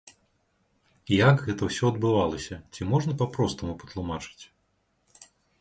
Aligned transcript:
Як 1.15 1.43
гэта 1.49 1.61
ўсё 1.69 1.85
адбывалася, 1.93 2.55
ці 2.73 2.89
можна 2.95 3.11
па-простаму 3.23 3.73
патлумачыць? 3.85 4.43